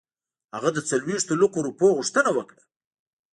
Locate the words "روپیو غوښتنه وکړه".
1.67-2.61